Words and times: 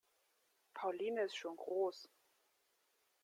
Pauline 0.73 1.21
ist 1.21 1.35
schon 1.35 1.55
groß. 1.55 2.09